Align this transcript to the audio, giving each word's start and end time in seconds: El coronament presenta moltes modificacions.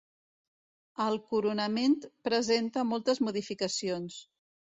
El 1.05 1.17
coronament 1.33 1.99
presenta 2.29 2.85
moltes 2.93 3.23
modificacions. 3.27 4.19